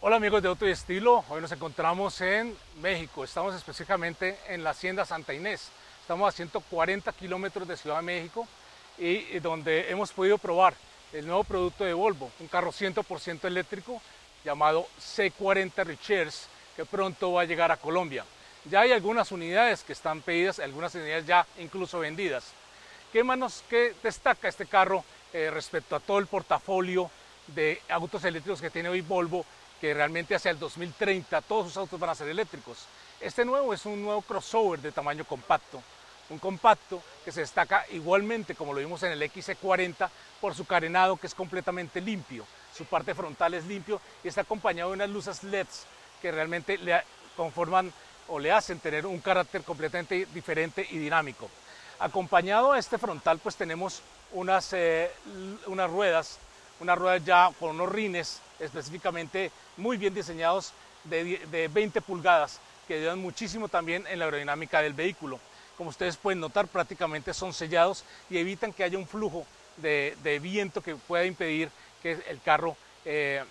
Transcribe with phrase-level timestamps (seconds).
[0.00, 4.70] Hola amigos de Auto y Estilo, hoy nos encontramos en México, estamos específicamente en la
[4.70, 5.70] Hacienda Santa Inés,
[6.00, 8.46] estamos a 140 kilómetros de Ciudad de México
[8.96, 10.74] y donde hemos podido probar
[11.12, 14.00] el nuevo producto de Volvo, un carro 100% eléctrico
[14.44, 18.24] llamado C40 Richers que pronto va a llegar a Colombia.
[18.66, 22.52] Ya hay algunas unidades que están pedidas, algunas unidades ya incluso vendidas.
[23.12, 27.10] ¿Qué más qué destaca este carro eh, respecto a todo el portafolio
[27.48, 29.44] de autos eléctricos que tiene hoy Volvo
[29.80, 32.86] que realmente hacia el 2030 todos sus autos van a ser eléctricos.
[33.20, 35.82] Este nuevo es un nuevo crossover de tamaño compacto,
[36.30, 40.08] un compacto que se destaca igualmente como lo vimos en el XC40
[40.40, 42.44] por su carenado que es completamente limpio,
[42.76, 45.86] su parte frontal es limpio y está acompañado de unas luces LEDs
[46.20, 47.02] que realmente le
[47.36, 47.92] conforman
[48.28, 51.48] o le hacen tener un carácter completamente diferente y dinámico.
[51.98, 55.10] Acompañado a este frontal pues tenemos unas, eh,
[55.66, 56.38] unas ruedas
[56.80, 60.72] una rueda ya con unos rines específicamente muy bien diseñados
[61.04, 65.38] de, 20 pulgadas que ayudan muchísimo también en la aerodinámica del vehículo.
[65.76, 70.80] Como ustedes pueden notar, prácticamente son sellados y evitan que haya un flujo de, viento
[70.82, 71.70] que pueda impedir
[72.02, 73.44] que el carro eh,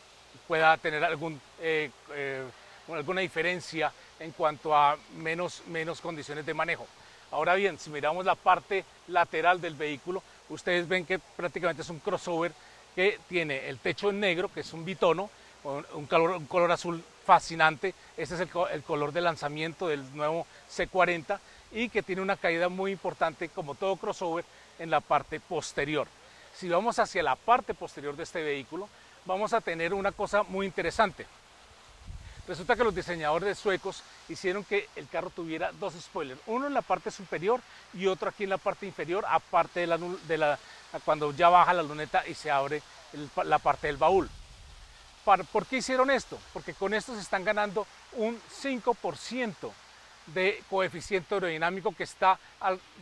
[0.47, 2.43] pueda tener algún, eh, eh,
[2.91, 6.87] alguna diferencia en cuanto a menos, menos condiciones de manejo.
[7.31, 11.99] Ahora bien, si miramos la parte lateral del vehículo, ustedes ven que prácticamente es un
[11.99, 12.53] crossover
[12.97, 15.29] que tiene el techo en negro, que es un bitono,
[15.63, 17.93] un color, un color azul fascinante.
[18.17, 21.37] Este es el, color de lanzamiento del nuevo C40
[21.73, 24.45] y que tiene una caída muy importante, como todo crossover,
[24.79, 26.07] en la parte posterior.
[26.55, 28.89] Si vamos hacia la parte posterior de este vehículo,
[29.27, 31.27] vamos a tener una cosa muy interesante.
[32.47, 36.81] Resulta que los diseñadores suecos hicieron que el carro tuviera dos spoilers, uno en la
[36.81, 37.61] parte superior
[37.93, 40.59] y otro aquí en la parte inferior, aparte de la, de la
[41.03, 42.81] cuando ya baja la luneta y se abre
[43.43, 44.29] la parte del baúl.
[45.25, 46.39] ¿Por qué hicieron esto?
[46.53, 49.71] Porque con esto se están ganando un 5%
[50.27, 52.39] de coeficiente aerodinámico que está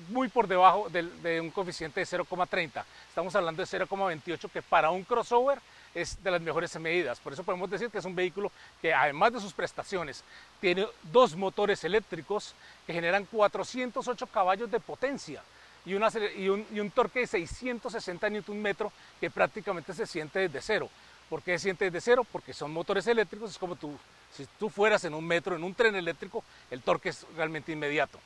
[0.09, 2.83] muy por debajo de, de un coeficiente de 0,30.
[3.09, 5.59] Estamos hablando de 0,28 que para un crossover
[5.95, 7.19] es de las mejores medidas.
[7.19, 8.51] Por eso podemos decir que es un vehículo
[8.81, 10.23] que además de sus prestaciones
[10.59, 12.53] tiene dos motores eléctricos
[12.85, 15.41] que generan 408 caballos de potencia
[15.85, 18.75] y, un, torque de 660 Nm
[19.19, 20.89] que prácticamente se siente desde cero.
[21.29, 22.25] ¿Por qué se siente desde cero?
[22.29, 23.97] Porque son motores eléctricos, es como tú,
[24.35, 28.19] si tú fueras en un metro, en un tren eléctrico, el torque es realmente inmediato.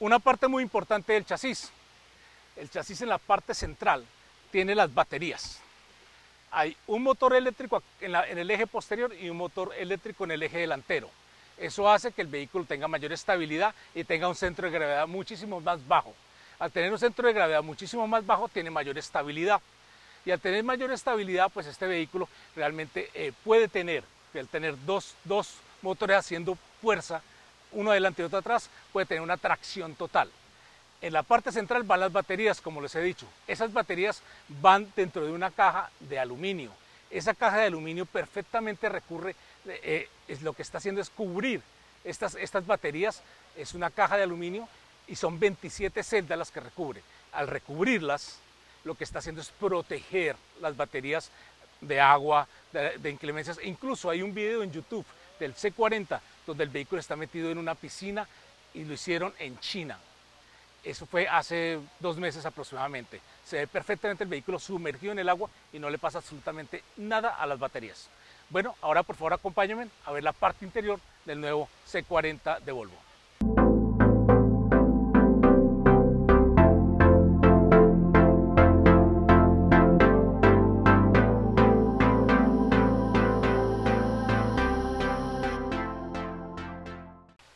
[0.00, 1.70] Una parte muy importante del chasis,
[2.56, 4.04] el chasis en la parte central
[4.50, 5.63] tiene las baterías.
[6.54, 10.58] Hay un motor eléctrico en, el eje posterior y un motor eléctrico en el eje
[10.58, 11.10] delantero.
[11.58, 15.60] Eso hace que el vehículo tenga mayor estabilidad y tenga un centro de gravedad muchísimo
[15.60, 16.14] más bajo.
[16.60, 19.60] Al tener un centro de gravedad muchísimo más bajo, tiene mayor estabilidad.
[20.24, 25.16] Y al tener mayor estabilidad, pues este vehículo realmente eh, puede tener, al tener dos,
[25.24, 27.20] dos motores haciendo fuerza,
[27.72, 30.30] uno adelante y otro atrás, puede tener una tracción total.
[31.04, 33.26] En la parte central van las baterías, como les he dicho.
[33.46, 34.22] Esas baterías
[34.62, 36.70] van dentro de una caja de aluminio.
[37.10, 41.60] Esa caja de aluminio perfectamente recurre, eh, es lo que está haciendo es cubrir
[42.04, 43.20] estas baterías.
[43.54, 44.66] Es una caja de aluminio
[45.06, 47.02] y son 27 celdas las que recubre.
[47.32, 48.38] Al recubrirlas,
[48.84, 51.30] lo que está haciendo es proteger las baterías
[51.82, 53.58] de agua, de, inclemencias.
[53.62, 55.04] Incluso hay un video en YouTube
[55.38, 58.26] del C40 donde el vehículo está metido en una piscina
[58.72, 59.98] y lo hicieron en China.
[60.84, 63.20] Eso fue hace dos meses aproximadamente.
[63.42, 67.30] Se ve perfectamente el vehículo sumergido en el agua y no le pasa absolutamente nada
[67.30, 68.10] a las baterías.
[68.50, 72.94] Bueno, ahora por favor acompáñenme a ver la parte interior del nuevo C40 de Volvo.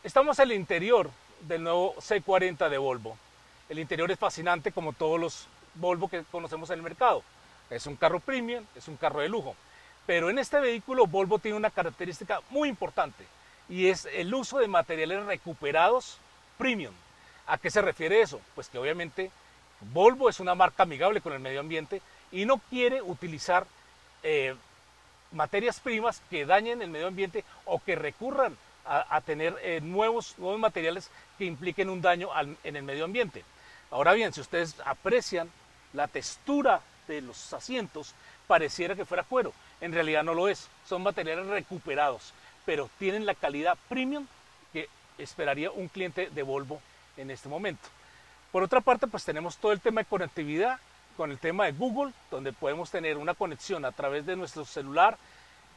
[0.03, 1.11] Estamos en el interior
[1.47, 3.17] del nuevo C40 de Volvo.
[3.69, 7.23] El interior es fascinante como todos los Volvo que conocemos en el mercado.
[7.69, 9.55] Es un carro premium, es un carro de lujo.
[10.07, 13.23] Pero en este vehículo Volvo tiene una característica muy importante
[13.69, 16.17] y es el uso de materiales recuperados
[16.57, 16.93] premium.
[17.45, 18.41] ¿A qué se refiere eso?
[18.55, 19.29] Pues que obviamente
[19.93, 22.01] Volvo es una marca amigable con el medio ambiente
[22.31, 23.67] y no quiere utilizar
[24.23, 24.55] eh,
[25.31, 30.59] materias primas que dañen el medio ambiente o que recurran a, tener eh, nuevos, nuevos
[30.59, 32.29] materiales que impliquen un daño
[32.63, 33.43] en el medio ambiente.
[33.91, 35.49] Ahora bien, si ustedes aprecian
[35.93, 38.13] la textura de los asientos,
[38.47, 39.53] pareciera que fuera cuero.
[39.81, 42.33] En realidad no lo es, son materiales recuperados,
[42.65, 44.27] pero tienen la calidad premium
[44.71, 44.87] que
[45.17, 46.81] esperaría un cliente de Volvo
[47.17, 47.87] en este momento.
[48.51, 50.79] Por otra parte, pues tenemos todo el tema de conectividad
[51.17, 55.17] con el tema de Google, donde podemos tener una conexión a través de nuestro celular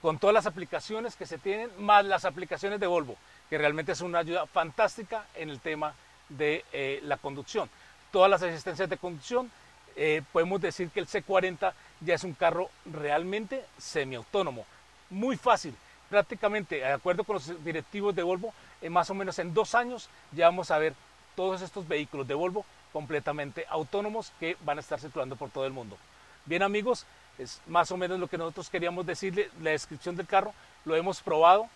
[0.00, 3.16] con todas las aplicaciones que se tienen, más las aplicaciones de Volvo,
[3.48, 5.94] que realmente es una ayuda fantástica en el tema
[6.28, 7.68] de eh, la conducción.
[8.12, 9.50] Todas las asistencias de conducción,
[9.96, 14.64] eh, podemos decir que el C40 ya es un carro realmente semiautónomo,
[15.10, 15.74] muy fácil.
[16.08, 20.08] Prácticamente, de acuerdo con los directivos de Volvo, en más o menos en dos años
[20.30, 20.94] ya vamos a ver
[21.34, 25.72] todos estos vehículos de Volvo completamente autónomos que van a estar circulando por todo el
[25.72, 25.96] mundo.
[26.44, 27.06] Bien amigos,
[27.38, 30.52] es más o menos lo que nosotros queríamos decirle, la descripción del carro,
[30.84, 31.68] lo hemos probado,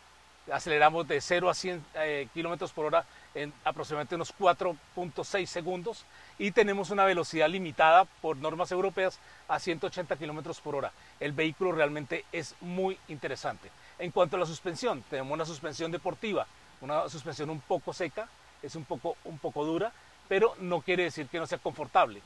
[0.52, 3.04] aceleramos de 0 a 100 eh, kilómetros por hora
[3.34, 6.04] en aproximadamente unos 4.6 segundos
[6.38, 10.92] y tenemos una velocidad limitada por normas europeas a 180 kilómetros por hora.
[11.20, 13.70] El vehículo realmente es muy interesante.
[13.98, 16.46] En cuanto a la suspensión, tenemos una suspensión deportiva,
[16.80, 18.28] una suspensión un poco seca,
[18.62, 19.92] es un poco, un poco dura,
[20.28, 22.22] pero no quiere decir que no sea confortable.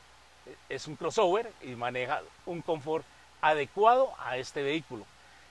[0.68, 3.04] Es un crossover y maneja un confort
[3.40, 5.04] adecuado a este vehículo.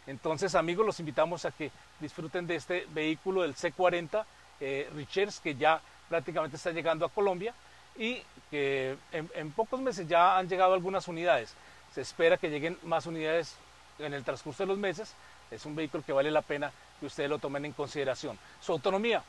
[0.10, 1.70] Entonces, amigos, los invitamos a que
[2.00, 4.26] disfruten de este vehículo del C40
[4.60, 5.80] eh, Richers, que ya
[6.10, 7.54] prácticamente está llegando a Colombia
[7.96, 8.20] y
[8.50, 11.54] que en, pocos meses ya han llegado algunas unidades.
[11.94, 13.56] Se espera que lleguen más unidades
[14.00, 15.14] en el transcurso de los meses.
[15.52, 18.40] Es un vehículo que vale la pena que ustedes lo tomen en consideración.
[18.62, 19.22] Su autonomía,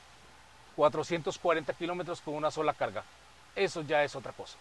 [0.76, 3.04] 440 kilómetros con una sola carga.
[3.54, 4.56] Eso ya es otra cosa.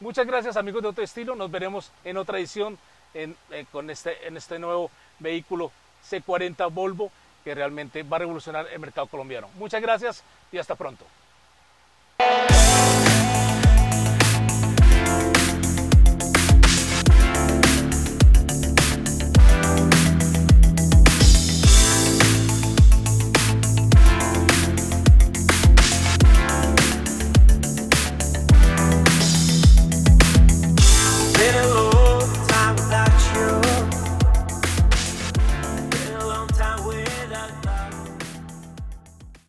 [0.00, 1.34] Muchas gracias amigos de otro estilo.
[1.34, 2.78] Nos veremos en otra edición
[3.22, 5.70] en, eh, con este, en este nuevo vehículo
[6.08, 7.10] C40 Volvo
[7.44, 9.48] que realmente va a revolucionar el mercado colombiano.
[9.54, 11.04] Muchas gracias y hasta pronto.